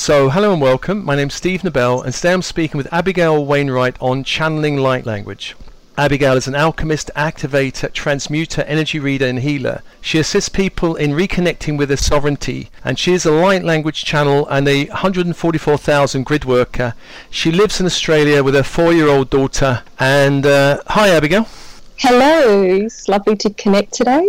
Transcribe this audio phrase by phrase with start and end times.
[0.00, 1.04] So, hello and welcome.
[1.04, 5.54] My name's Steve Nobel, and today I'm speaking with Abigail Wainwright on channeling light language.
[5.98, 9.82] Abigail is an alchemist, activator, transmuter, energy reader, and healer.
[10.00, 14.48] She assists people in reconnecting with their sovereignty, and she is a light language channel
[14.48, 16.94] and a 144,000 grid worker.
[17.28, 19.82] She lives in Australia with her four-year-old daughter.
[19.98, 21.46] And uh, hi, Abigail.
[21.98, 24.26] Hello, it's lovely to connect today.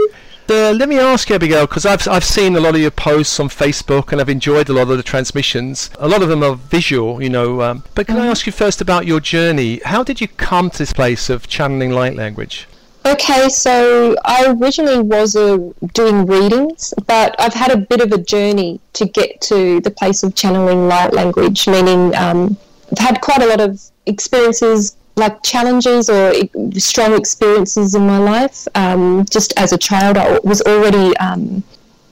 [0.51, 3.39] Uh, let me ask you, Abigail, because I've, I've seen a lot of your posts
[3.39, 5.89] on Facebook and I've enjoyed a lot of the transmissions.
[5.97, 7.61] A lot of them are visual, you know.
[7.61, 8.25] Um, but can mm-hmm.
[8.25, 9.79] I ask you first about your journey?
[9.85, 12.67] How did you come to this place of channeling light language?
[13.05, 15.57] Okay, so I originally was uh,
[15.93, 20.21] doing readings, but I've had a bit of a journey to get to the place
[20.21, 22.57] of channeling light language, meaning um,
[22.91, 26.33] I've had quite a lot of experiences like challenges or
[26.77, 28.67] strong experiences in my life.
[28.75, 31.63] Um, just as a child, I was already um,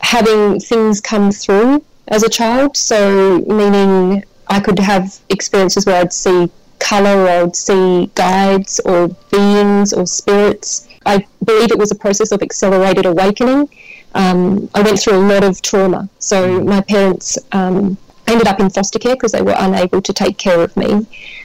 [0.01, 2.75] having things come through as a child.
[2.75, 9.09] So, meaning I could have experiences where I'd see color or I'd see guides or
[9.31, 10.87] beings or spirits.
[11.05, 13.69] I believe it was a process of accelerated awakening.
[14.15, 16.09] Um, I went through a lot of trauma.
[16.19, 17.97] So, my parents um,
[18.31, 20.91] ended up in foster care because they were unable to take care of me.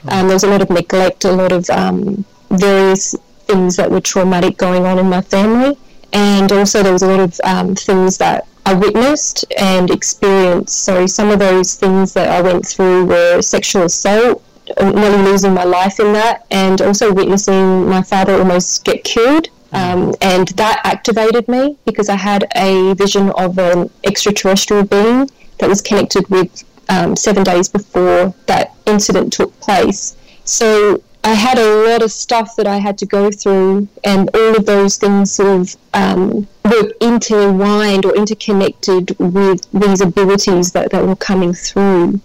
[0.07, 3.15] Um, there was a lot of neglect, a lot of um, various
[3.47, 5.77] things that were traumatic going on in my family,
[6.13, 10.83] and also there was a lot of um, things that I witnessed and experienced.
[10.83, 14.43] So some of those things that I went through were sexual assault,
[14.81, 19.49] nearly losing my life in that, and also witnessing my father almost get killed.
[19.71, 25.69] Um, and that activated me because I had a vision of an extraterrestrial being that
[25.69, 30.15] was connected with um, seven days before that incident took place.
[30.43, 34.55] So I had a lot of stuff that I had to go through, and all
[34.55, 41.03] of those things sort of um, were intertwined or interconnected with these abilities that, that
[41.03, 42.21] were coming through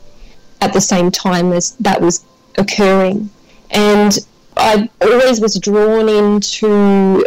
[0.61, 2.25] at the same time as that was
[2.59, 3.31] occurring.
[3.71, 4.19] And
[4.57, 7.25] I always was drawn into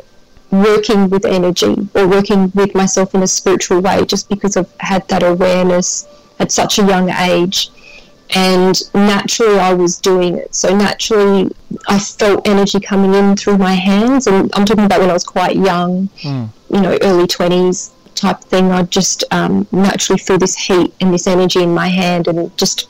[0.51, 5.07] working with energy or working with myself in a spiritual way just because I've had
[5.07, 6.07] that awareness
[6.43, 7.71] at such a young age.
[8.35, 10.53] And naturally, I was doing it.
[10.55, 11.51] So, naturally,
[11.87, 14.27] I felt energy coming in through my hands.
[14.27, 16.49] And I'm talking about when I was quite young, mm.
[16.69, 18.71] you know, early 20s type thing.
[18.71, 22.89] I just um, naturally feel this heat and this energy in my hand and just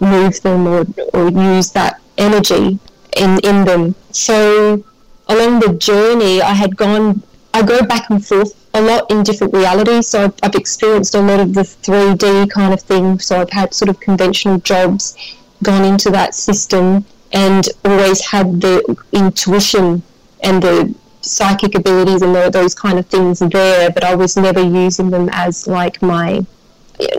[0.00, 2.78] move them or, or use that energy
[3.16, 3.94] in, in them.
[4.12, 4.84] So,
[5.28, 7.22] along the journey, I had gone,
[7.54, 10.08] I go back and forth a lot in different realities.
[10.08, 13.18] So I've, I've, experienced a lot of the 3D kind of thing.
[13.18, 15.16] So I've had sort of conventional jobs,
[15.62, 20.02] gone into that system, and always had the intuition
[20.42, 23.90] and the psychic abilities and the, those kind of things there.
[23.90, 26.44] But I was never using them as like my.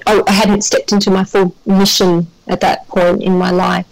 [0.07, 3.85] I, I hadn't stepped into my full mission at that point in my life.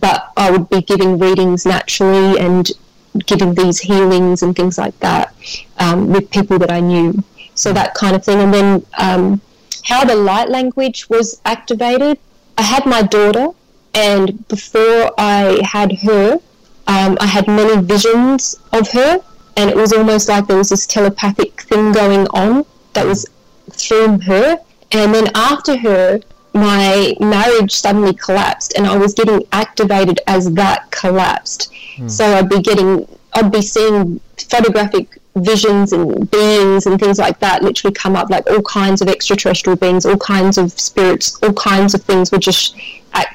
[0.00, 2.70] But I would be giving readings naturally and
[3.18, 5.34] giving these healings and things like that
[5.78, 7.22] um, with people that I knew.
[7.54, 8.40] So that kind of thing.
[8.40, 9.40] And then um,
[9.84, 12.18] how the light language was activated.
[12.58, 13.48] I had my daughter,
[13.94, 16.40] and before I had her,
[16.86, 19.20] um, I had many visions of her,
[19.56, 23.26] and it was almost like there was this telepathic thing going on that was
[23.70, 24.58] through her.
[24.92, 26.20] And then after her,
[26.56, 31.72] my marriage suddenly collapsed and I was getting activated as that collapsed.
[31.96, 32.10] Mm.
[32.10, 37.62] So I'd be getting, I'd be seeing photographic visions and beings and things like that
[37.62, 41.94] literally come up, like all kinds of extraterrestrial beings, all kinds of spirits, all kinds
[41.94, 42.76] of things were just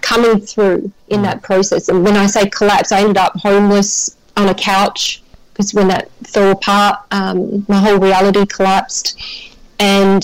[0.02, 1.24] coming through in mm.
[1.24, 1.90] that process.
[1.90, 5.22] And when I say collapse, I ended up homeless on a couch
[5.54, 9.20] because when that fell apart, um, my whole reality collapsed.
[9.80, 10.24] And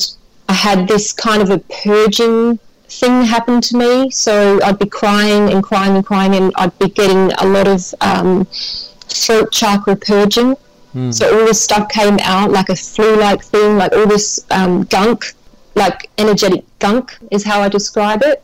[0.49, 2.59] I had this kind of a purging
[2.89, 4.09] thing happened to me.
[4.11, 7.93] So I'd be crying and crying and crying, and I'd be getting a lot of
[8.01, 10.55] um, throat chakra purging.
[10.95, 11.13] Mm.
[11.13, 15.33] So all this stuff came out like a flu-like thing, like all this um, gunk,
[15.75, 18.43] like energetic gunk is how I describe it.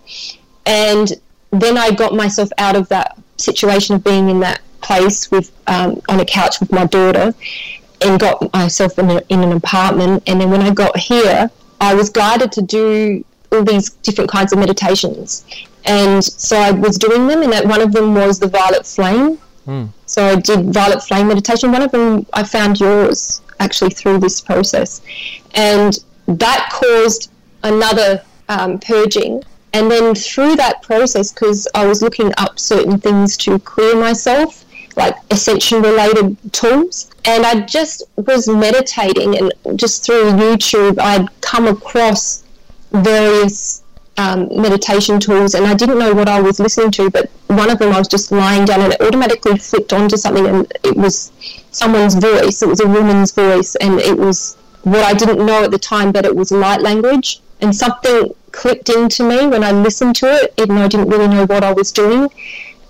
[0.66, 1.14] And
[1.52, 6.02] then I got myself out of that situation of being in that place with um,
[6.10, 7.34] on a couch with my daughter,
[8.02, 10.24] and got myself in, a, in an apartment.
[10.28, 11.50] And then when I got here,
[11.80, 13.24] I was guided to do
[13.54, 15.46] all these different kinds of meditations.
[15.86, 19.38] And so I was doing them, and that one of them was the violet flame.
[19.68, 19.90] Mm.
[20.06, 21.72] So I did violet flame meditation.
[21.72, 25.02] One of them I found yours actually through this process,
[25.56, 27.32] and that caused
[27.64, 29.44] another um, purging.
[29.76, 34.64] And then through that process, because I was looking up certain things to clear myself,
[34.96, 41.68] like ascension related tools, and I just was meditating, and just through YouTube, I'd come
[41.68, 42.43] across
[42.94, 43.84] various
[44.18, 47.10] um, meditation tools, and I didn't know what I was listening to.
[47.10, 50.46] But one of them, I was just lying down, and it automatically flicked onto something,
[50.46, 51.32] and it was
[51.72, 52.62] someone's voice.
[52.62, 56.12] It was a woman's voice, and it was what I didn't know at the time,
[56.12, 60.54] but it was light language, and something clicked into me when I listened to it,
[60.58, 62.30] even though I didn't really know what I was doing.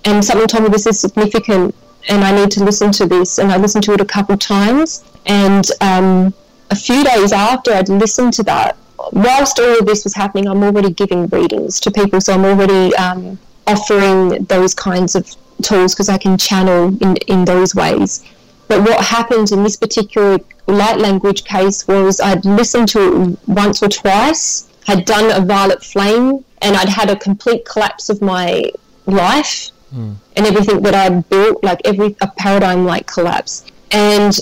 [0.06, 1.74] And something told me this is significant,
[2.10, 3.38] and I need to listen to this.
[3.38, 6.34] And I listened to it a couple times, and um,
[6.70, 8.76] a few days after I'd listened to that,
[9.12, 12.22] whilst all of this was happening, I'm already giving readings to people.
[12.22, 15.30] So I'm already um, offering those kinds of
[15.62, 18.24] tools because I can channel in, in those ways.
[18.68, 23.84] But what happened in this particular light language case was I'd listened to it once
[23.84, 28.72] or twice, had done a violet flame, and I'd had a complete collapse of my
[29.06, 30.16] life mm.
[30.36, 33.66] and everything that I'd built, like every a paradigm like collapse.
[33.92, 34.38] And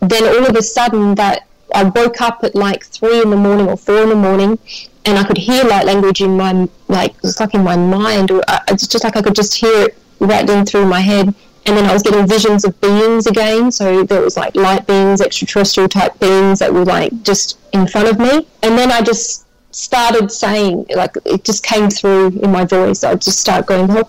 [0.00, 3.68] then all of a sudden that I woke up at like three in the morning
[3.68, 4.58] or four in the morning,
[5.04, 8.42] and I could hear light language in my like it's like in my mind, or
[8.48, 11.34] uh, it's just like I could just hear it rattling through my head.
[11.64, 13.70] And then I was getting visions of beings again.
[13.70, 18.08] So there was like light beings, extraterrestrial type beings that were like just in front
[18.08, 18.48] of me.
[18.64, 23.04] And then I just started saying, like, it just came through in my voice.
[23.04, 24.02] I'd just start going, and I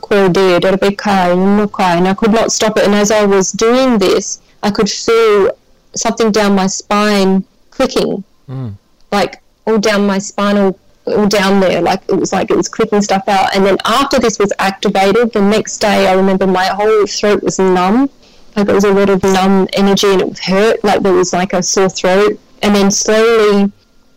[2.16, 2.86] could not stop it.
[2.86, 5.52] And as I was doing this, I could feel
[5.96, 8.74] something down my spine clicking, mm.
[9.12, 11.82] like all down my spinal, all down there.
[11.82, 13.56] Like it was like it was clicking stuff out.
[13.56, 17.60] And then after this was activated, the next day I remember my whole throat was
[17.60, 18.10] numb.
[18.56, 20.84] Like it was a lot of numb energy and it hurt.
[20.84, 22.40] Like there was like a sore throat.
[22.62, 23.72] And then slowly,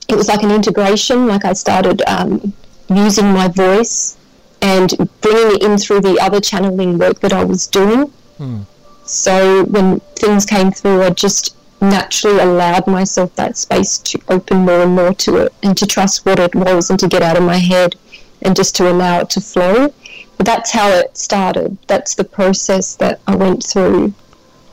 [0.09, 1.27] it was like an integration.
[1.27, 2.53] Like I started um,
[2.89, 4.17] using my voice
[4.63, 8.13] and bringing it in through the other channeling work that I was doing.
[8.39, 8.67] Mm.
[9.05, 14.81] So when things came through, I just naturally allowed myself that space to open more
[14.83, 17.43] and more to it and to trust what it was and to get out of
[17.43, 17.97] my head
[18.43, 19.93] and just to allow it to flow.
[20.37, 21.79] But that's how it started.
[21.87, 24.15] That's the process that I went through.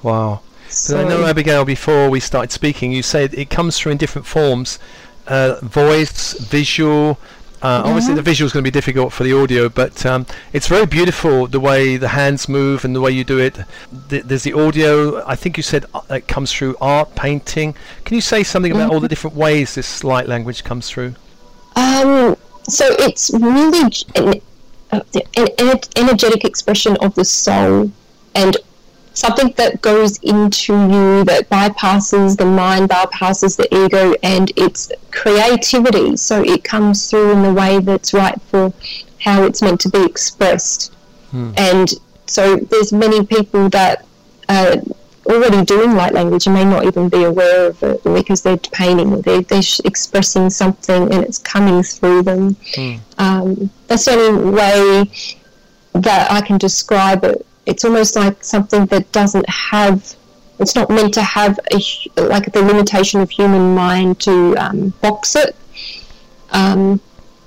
[0.02, 0.42] Wow.
[0.70, 4.26] So, I know Abigail before we started speaking, you said it comes through in different
[4.26, 4.80] forms,
[5.28, 7.20] uh, voice, visual,
[7.64, 7.88] uh, mm-hmm.
[7.88, 10.86] Obviously, the visual is going to be difficult for the audio, but um, it's very
[10.86, 13.58] beautiful the way the hands move and the way you do it.
[14.10, 15.26] Th- there's the audio.
[15.26, 17.74] I think you said uh, it comes through art, painting.
[18.04, 18.94] Can you say something about mm-hmm.
[18.96, 21.16] all the different ways this light language comes through?
[21.78, 22.36] Um,
[22.68, 24.42] so it's really an,
[24.92, 25.02] uh,
[25.38, 27.90] an energetic expression of the soul
[28.36, 28.58] and
[29.14, 36.18] something that goes into you that bypasses the mind, bypasses the ego, and it's creativity.
[36.18, 38.74] So it comes through in the way that's right for
[39.20, 40.94] how it's meant to be expressed.
[41.32, 41.52] Hmm.
[41.58, 41.94] And
[42.26, 44.06] so there's many people that
[44.50, 44.76] are
[45.26, 49.22] already doing light language and may not even be aware of it because they're painting,
[49.22, 52.58] they're, they're expressing something and it's coming through them.
[52.76, 52.96] Hmm.
[53.18, 55.12] Um, that's the only way
[55.94, 60.16] that I can describe it it's almost like something that doesn't have
[60.60, 65.36] it's not meant to have a, like the limitation of human mind to um, box
[65.36, 65.56] it
[66.52, 67.00] um,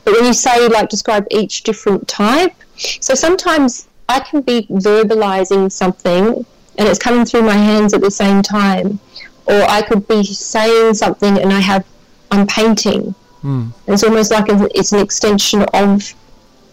[0.04, 5.70] but when you say like describe each different type so sometimes i can be verbalizing
[5.70, 6.44] something
[6.78, 8.98] and it's coming through my hands at the same time
[9.46, 11.84] or i could be saying something and i have
[12.30, 13.70] i'm painting mm.
[13.86, 16.14] it's almost like it's an extension of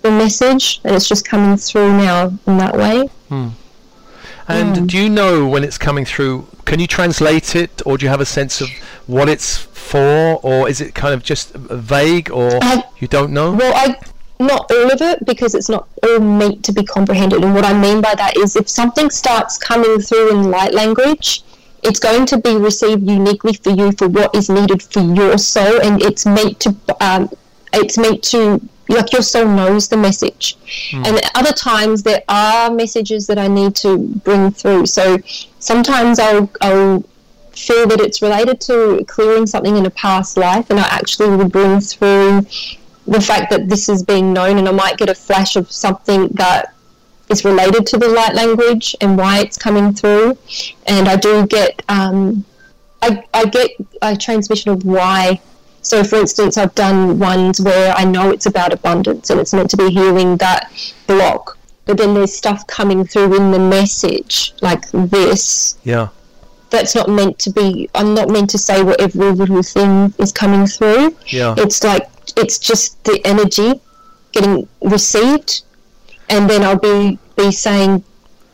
[0.03, 3.07] the message and it's just coming through now in that way.
[3.29, 3.49] Hmm.
[4.47, 6.47] And do you know when it's coming through?
[6.65, 8.69] Can you translate it, or do you have a sense of
[9.07, 13.53] what it's for, or is it kind of just vague, or I, you don't know?
[13.53, 13.97] Well, I
[14.39, 17.43] not all of it because it's not all meant to be comprehended.
[17.43, 21.43] And what I mean by that is, if something starts coming through in light language,
[21.83, 25.79] it's going to be received uniquely for you for what is needed for your soul,
[25.81, 27.29] and it's meant to um,
[27.71, 28.61] it's meant to
[28.93, 30.57] like your soul knows the message.
[30.91, 31.07] Mm.
[31.07, 34.85] and other times there are messages that i need to bring through.
[34.85, 35.17] So
[35.59, 37.03] sometimes i'll, I'll
[37.51, 41.47] feel that it's related to clearing something in a past life and i actually will
[41.47, 42.41] bring through
[43.05, 46.27] the fact that this is being known and i might get a flash of something
[46.29, 46.73] that
[47.29, 50.37] is related to the light language and why it's coming through.
[50.87, 52.45] And i do get um,
[53.01, 53.71] I, I get
[54.01, 55.41] a transmission of why
[55.83, 59.69] so, for instance, I've done ones where I know it's about abundance and it's meant
[59.71, 60.71] to be healing that
[61.07, 65.77] block, but then there's stuff coming through in the message like this.
[65.83, 66.07] Yeah.
[66.69, 67.89] That's not meant to be.
[67.93, 71.15] I'm not meant to say what every little thing is coming through.
[71.27, 71.53] Yeah.
[71.57, 73.79] It's like it's just the energy
[74.31, 75.63] getting received,
[76.29, 78.03] and then I'll be be saying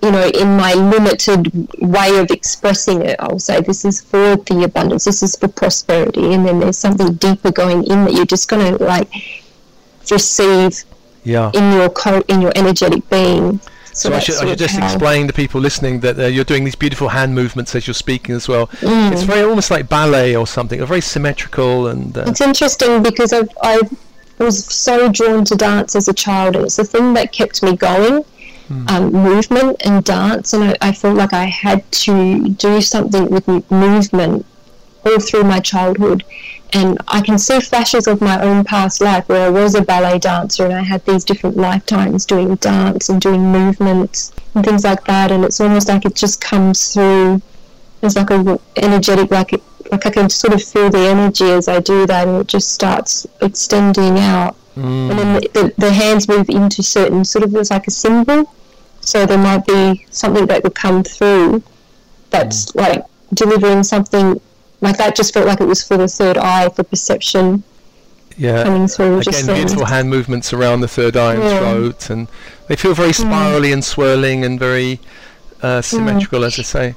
[0.01, 1.51] you know, in my limited
[1.81, 6.33] way of expressing it, I'll say this is for the abundance, this is for prosperity,
[6.33, 9.11] and then there's something deeper going in that you're just going to like
[10.09, 10.83] receive
[11.23, 11.51] Yeah.
[11.53, 13.59] in your co- in your energetic being.
[13.93, 16.75] So I should, I should just explain to people listening that uh, you're doing these
[16.75, 18.67] beautiful hand movements as you're speaking as well.
[18.67, 19.11] Mm.
[19.11, 20.83] It's very almost like ballet or something.
[20.85, 23.81] Very symmetrical and uh, It's interesting because I've, I
[24.37, 27.75] was so drawn to dance as a child, and it's the thing that kept me
[27.75, 28.23] going.
[28.69, 33.47] Um, movement and dance, and I, I felt like I had to do something with
[33.71, 34.45] movement
[35.05, 36.23] all through my childhood.
[36.71, 40.19] And I can see flashes of my own past life where I was a ballet
[40.19, 45.03] dancer and I had these different lifetimes doing dance and doing movements and things like
[45.05, 45.31] that.
[45.31, 47.41] And it's almost like it just comes through
[48.03, 51.67] as like a energetic, like it, like I can sort of feel the energy as
[51.67, 54.55] I do that, and it just starts extending out.
[55.09, 58.53] And then the, the, the hands move into certain sort of as like a symbol.
[59.09, 61.63] So there might be something that would come through
[62.29, 64.39] that's like delivering something
[64.81, 65.15] like that.
[65.15, 67.63] Just felt like it was for the third eye for perception
[68.37, 68.61] yeah.
[68.63, 69.21] coming through.
[69.21, 71.59] Again, beautiful hand movements around the third eye and Yeah.
[71.59, 72.27] throat, and
[72.67, 74.99] they feel very spirally and swirling and very
[75.63, 76.95] uh, symmetrical, as I say.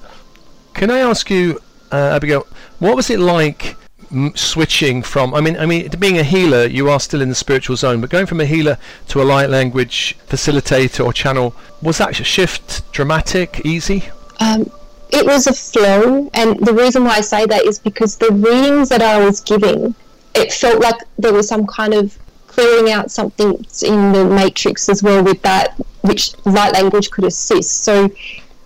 [0.75, 2.47] Can I ask you, uh, Abigail,
[2.79, 3.77] what was it like
[4.13, 5.35] m- switching from?
[5.35, 8.11] I mean, I mean, being a healer, you are still in the spiritual zone, but
[8.11, 8.79] going from a healer
[9.09, 14.05] to a light language facilitator or channel, was that sh- shift dramatic, easy?
[14.41, 14.71] Um,
[15.11, 18.89] it was a flow, and the reason why I say that is because the readings
[18.89, 19.95] that I was giving,
[20.35, 25.03] it felt like there was some kind of clearing out something in the matrix as
[25.03, 27.85] well with that, which light language could assist.
[27.85, 28.11] So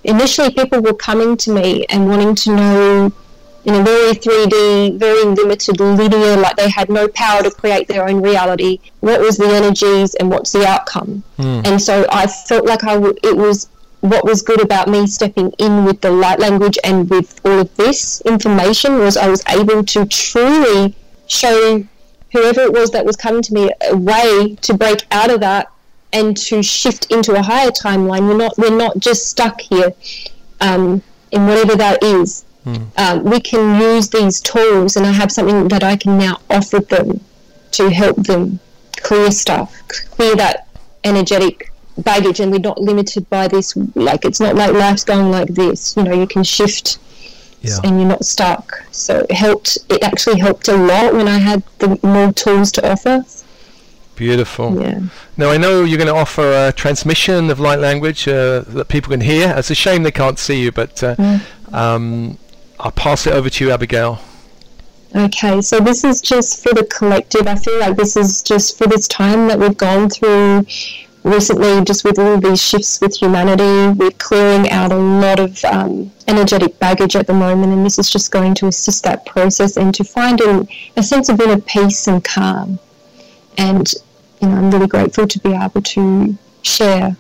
[0.05, 3.13] initially, people were coming to me and wanting to know
[3.67, 8.09] in a very 3D, very limited, linear, like they had no power to create their
[8.09, 8.79] own reality.
[9.01, 11.23] What was the energies and what's the outcome?
[11.39, 13.69] And so I felt like I w- it was
[14.01, 17.75] what was good about me stepping in with the light language and with all of
[17.77, 20.95] this information was I was able to truly
[21.27, 21.85] show
[22.33, 25.73] whoever it was that was coming to me a way to break out of that
[26.13, 28.29] and to shift into a higher timeline.
[28.29, 29.93] We're not we're not just stuck here
[30.61, 32.45] um, in whatever that is.
[32.67, 36.81] Um, we can use these tools, and I have something that I can now offer
[36.81, 37.21] them
[37.73, 38.59] to help them
[38.97, 39.73] clear stuff,
[40.11, 40.67] clear that
[41.05, 43.77] energetic baggage, and we're not limited by this.
[43.95, 45.97] Like it's not like life's going like this.
[45.97, 46.99] You know, you can shift,
[47.63, 47.79] Yeah.
[47.85, 48.83] and you're not stuck.
[48.91, 49.79] So it helped.
[49.89, 53.25] It actually helped a lot when I had the more tools to offer.
[54.17, 54.81] Beautiful.
[54.81, 55.01] Yeah.
[55.37, 59.11] Now I know you're going to offer a transmission of light language uh, that people
[59.11, 59.53] can hear.
[59.57, 61.39] It's a shame they can't see you, but uh,
[61.73, 62.39] um,
[62.79, 64.21] I'll pass it over to you, Abigail.
[65.15, 67.47] Okay, so this is just for the collective.
[67.47, 70.67] I feel like this is just for this time that we've gone through
[71.23, 73.99] recently, just with all these shifts with humanity.
[73.99, 78.11] We're clearing out a lot of um, energetic baggage at the moment, and this is
[78.11, 82.23] just going to assist that process and to find a sense of inner peace and
[82.23, 82.79] calm.
[83.57, 83.91] And
[84.43, 87.17] you know, I'm really grateful to be able to share.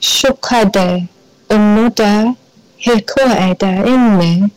[0.00, 1.08] Shukade,
[1.50, 2.34] unuda,
[2.76, 4.48] hikoeda inne.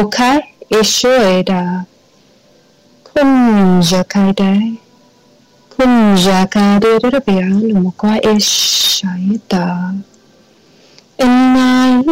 [0.00, 0.42] Oka
[0.80, 1.84] ishoeda.
[3.04, 4.72] Kunja kaide.
[5.76, 8.20] Kunja kaide rabia lumukwa.
[11.18, 12.04] Inaya.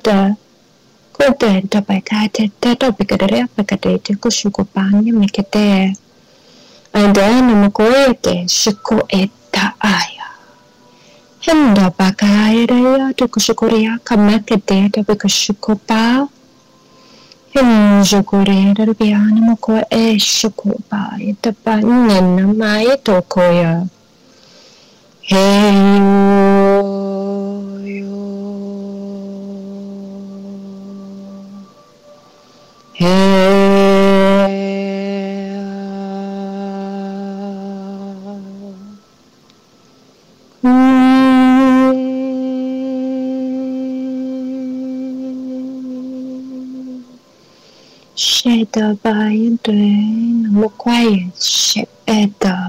[0.00, 0.34] Kada
[1.12, 5.92] kote dapai kate te topi kadere pakate te ko shu ko panya mekete.
[6.94, 10.28] Aida namako ete shu ko eta aya.
[11.44, 16.26] Hendo pakaere ya te kushukoria kamakete topi kushuko pa.
[17.52, 23.84] Hinjukore rubia namako e shuko pa ete pa nena mai tokoya.
[49.02, 52.60] baia drena, một quay sẽ better.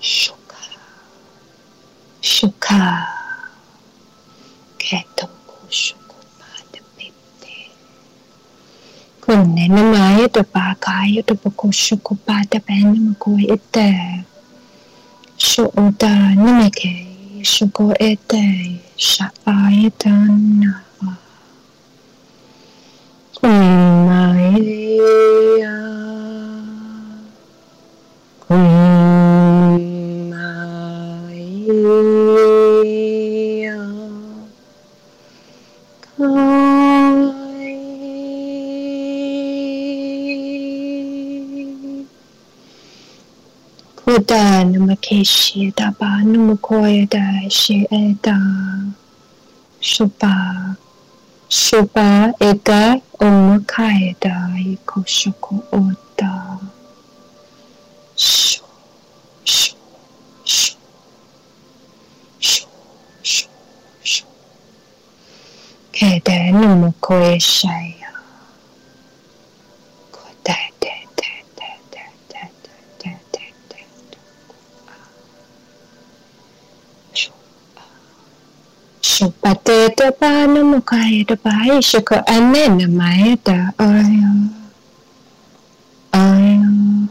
[0.00, 0.64] Shuka,
[2.22, 3.06] shuka,
[4.78, 7.54] ketoku shuku pada pipte.
[9.20, 13.90] Kunne na maya to ba kaya to bako shuku pada benda makua ite.
[15.38, 17.06] Shuuda namake
[17.44, 18.44] shuku ite,
[18.96, 20.08] shapa ite
[20.60, 20.89] na.
[23.42, 23.50] 嗡
[24.06, 24.58] 嘛呢
[25.60, 25.66] 呀
[28.48, 28.58] 嗡
[30.28, 30.36] 嘛
[31.28, 31.34] 呢
[33.62, 33.74] 呀，
[36.02, 36.10] 开。
[44.04, 48.32] 布达，那么开心；达巴，那么快乐；喜诶达，
[49.80, 50.59] 是吧？
[51.50, 56.60] Shubha Eda Om Kaeda Eko Shoko Oda
[58.16, 58.62] Shu
[59.44, 59.74] Shu
[60.44, 60.76] Shu
[62.38, 62.66] Shu
[63.20, 63.48] Shu
[64.04, 64.24] Shu
[65.92, 68.09] Kaeda Nomo Koe Shaya
[79.80, 84.32] Kaeta pa namo kaeta pa ishiko anena ah, maeta oyo.
[86.12, 86.12] Oyo.
[86.12, 86.20] Ah.
[86.20, 87.08] Ah.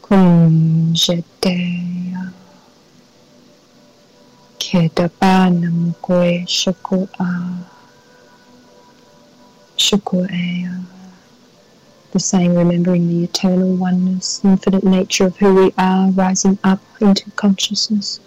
[0.00, 0.54] Kum
[0.96, 2.32] jeteya.
[4.58, 7.28] Kaeta pa namo koe shiko a.
[9.76, 10.72] Shiko eya.
[10.80, 10.99] Eh,
[12.12, 17.30] the saying, remembering the eternal oneness, infinite nature of who we are, rising up into
[17.32, 18.18] consciousness.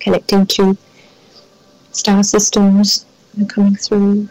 [0.00, 0.76] Connecting to
[1.92, 3.04] star systems
[3.38, 4.28] are coming through.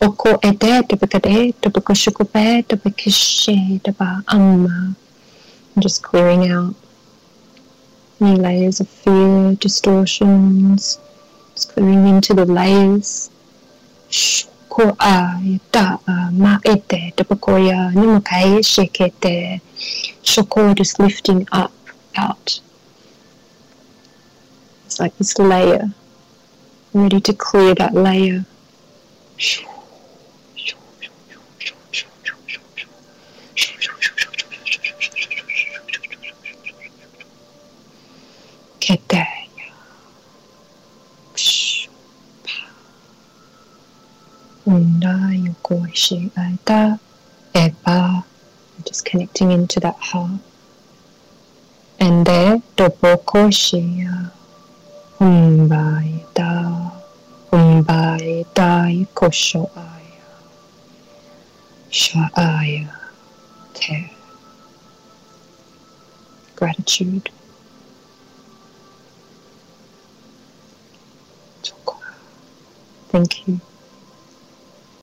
[0.00, 0.38] Oko.
[5.78, 6.74] Just clearing out
[8.20, 9.17] new layers of fear,
[9.54, 10.98] distortions,
[11.54, 13.30] just clearing into the layers.
[14.68, 19.60] Ko a ta a ma ete te pakoya numakai shekete.
[20.22, 21.72] Shoko just lifting up,
[22.16, 22.60] out.
[24.86, 25.90] It's like this layer.
[26.92, 28.44] Ready to clear that layer.
[38.80, 39.37] Ketaya.
[45.68, 46.98] Yokoishi aita
[47.54, 48.24] eba.
[48.84, 50.40] Just connecting into that heart.
[52.00, 54.30] And there, tobokoshia.
[55.20, 56.92] Umbaita.
[57.52, 60.24] Umbaita kosho aya.
[61.90, 62.88] Sha'aya.
[63.74, 64.12] Te.
[66.54, 67.30] Gratitude.